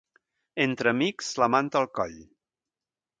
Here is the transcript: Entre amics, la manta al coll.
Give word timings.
Entre 0.63 0.93
amics, 0.93 1.29
la 1.43 1.49
manta 1.57 1.79
al 1.83 1.87
coll. 1.99 2.17